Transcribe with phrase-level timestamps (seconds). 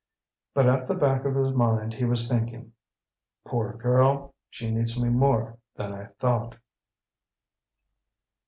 [0.55, 2.73] But at the back of his mind he was thinking,
[3.45, 4.33] "Poor girl!
[4.49, 6.57] She needs me more than I thought!"